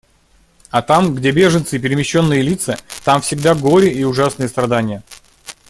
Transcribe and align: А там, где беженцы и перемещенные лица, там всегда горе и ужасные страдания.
А 0.71 0.81
там, 0.81 1.13
где 1.13 1.29
беженцы 1.29 1.75
и 1.75 1.79
перемещенные 1.79 2.41
лица, 2.41 2.75
там 3.03 3.21
всегда 3.21 3.53
горе 3.53 3.93
и 3.93 4.03
ужасные 4.03 4.49
страдания. 4.49 5.03